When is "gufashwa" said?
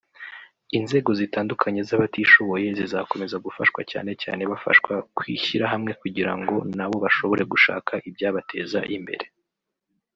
3.45-3.81